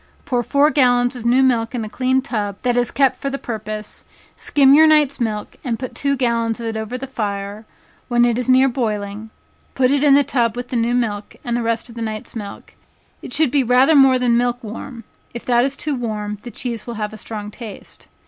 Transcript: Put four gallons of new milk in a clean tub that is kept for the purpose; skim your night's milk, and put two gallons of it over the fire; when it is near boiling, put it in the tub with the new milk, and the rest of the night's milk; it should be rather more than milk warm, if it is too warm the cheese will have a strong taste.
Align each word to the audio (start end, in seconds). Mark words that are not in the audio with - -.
Put 0.25 0.47
four 0.47 0.71
gallons 0.71 1.15
of 1.15 1.27
new 1.27 1.43
milk 1.43 1.75
in 1.75 1.85
a 1.85 1.87
clean 1.87 2.23
tub 2.23 2.57
that 2.63 2.75
is 2.75 2.89
kept 2.89 3.17
for 3.17 3.29
the 3.29 3.37
purpose; 3.37 4.03
skim 4.35 4.73
your 4.73 4.87
night's 4.87 5.19
milk, 5.19 5.57
and 5.63 5.77
put 5.77 5.93
two 5.93 6.17
gallons 6.17 6.59
of 6.59 6.65
it 6.65 6.75
over 6.75 6.97
the 6.97 7.05
fire; 7.05 7.67
when 8.07 8.25
it 8.25 8.39
is 8.39 8.49
near 8.49 8.67
boiling, 8.67 9.29
put 9.75 9.91
it 9.91 10.03
in 10.03 10.15
the 10.15 10.23
tub 10.23 10.55
with 10.55 10.69
the 10.69 10.75
new 10.75 10.95
milk, 10.95 11.35
and 11.45 11.55
the 11.55 11.61
rest 11.61 11.87
of 11.87 11.93
the 11.93 12.01
night's 12.01 12.35
milk; 12.35 12.73
it 13.21 13.31
should 13.31 13.51
be 13.51 13.61
rather 13.63 13.93
more 13.93 14.17
than 14.17 14.35
milk 14.37 14.63
warm, 14.63 15.03
if 15.35 15.47
it 15.47 15.63
is 15.63 15.77
too 15.77 15.93
warm 15.93 16.39
the 16.41 16.49
cheese 16.49 16.87
will 16.87 16.95
have 16.95 17.13
a 17.13 17.15
strong 17.19 17.51
taste. 17.51 18.07